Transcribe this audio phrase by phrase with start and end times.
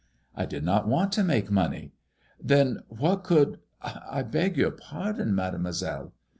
[0.35, 1.93] ''I did not want to make money."
[2.43, 5.35] "Then what could— I beg your pardon.
[5.35, 6.13] Mademoiselle."